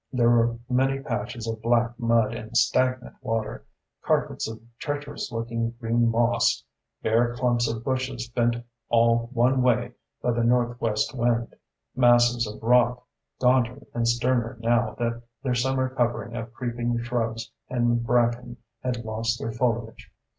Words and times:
There 0.11 0.31
were 0.31 0.57
many 0.67 0.99
patches 0.99 1.47
of 1.47 1.61
black 1.61 1.93
mud 1.99 2.33
and 2.33 2.57
stagnant 2.57 3.17
water, 3.21 3.67
carpets 4.01 4.49
of 4.49 4.59
treacherous 4.79 5.31
looking 5.31 5.75
green 5.79 6.09
moss, 6.09 6.63
bare 7.03 7.35
clumps 7.35 7.69
of 7.71 7.83
bushes 7.83 8.27
bent 8.27 8.55
all 8.89 9.29
one 9.31 9.61
way 9.61 9.91
by 10.19 10.31
the 10.31 10.43
northwest 10.43 11.13
wind, 11.13 11.55
masses 11.95 12.47
of 12.47 12.63
rock, 12.63 13.05
gaunter 13.39 13.79
and 13.93 14.07
sterner 14.07 14.57
now 14.61 14.95
that 14.97 15.21
their 15.43 15.53
summer 15.53 15.89
covering 15.89 16.35
of 16.35 16.51
creeping 16.51 16.97
shrubs 17.03 17.51
and 17.69 18.03
bracken 18.03 18.57
had 18.79 19.05
lost 19.05 19.37
their 19.37 19.51
foliage. 19.51 20.11